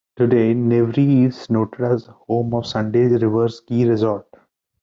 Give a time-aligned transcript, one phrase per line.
[0.15, 4.25] Today, Newry is noted as the home of Sunday River Ski Resort.